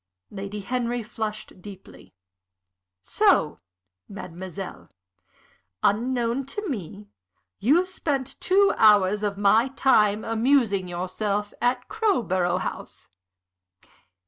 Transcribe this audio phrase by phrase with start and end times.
[0.31, 2.11] Lady Henry flushed deeply.
[3.03, 3.59] "So,
[4.09, 4.89] mademoiselle,
[5.83, 7.05] unknown to me,
[7.59, 13.09] you spent two hours of my time amusing yourself at Crowborough House.